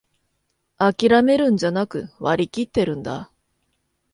[0.79, 3.29] あきらめるんじゃなく、割りきってるんだ